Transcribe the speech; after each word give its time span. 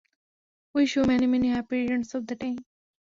Wish 0.75 0.91
you 0.95 1.01
many 1.09 1.25
many 1.31 1.47
happy 1.55 1.75
returns 1.77 2.11
of 2.17 2.21
the 2.29 2.35
day. 2.41 2.49